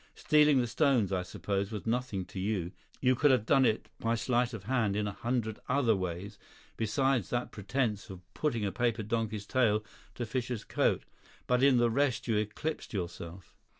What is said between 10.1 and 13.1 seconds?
to Fischer's coat. But in the rest you eclipsed